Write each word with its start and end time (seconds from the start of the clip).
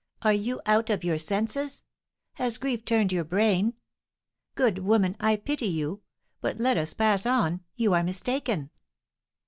Are 0.23 0.33
you 0.33 0.59
out 0.65 0.89
of 0.89 1.03
your 1.03 1.19
senses? 1.19 1.83
Has 2.33 2.57
grief 2.57 2.85
turned 2.85 3.11
your 3.11 3.23
brain? 3.23 3.75
Good 4.55 4.79
woman, 4.79 5.15
I 5.19 5.35
pity 5.35 5.67
you! 5.67 6.01
But 6.41 6.57
let 6.57 6.75
us 6.75 6.95
pass 6.95 7.23
on; 7.27 7.61
you 7.75 7.93
are 7.93 8.01
mistaken." 8.03 8.71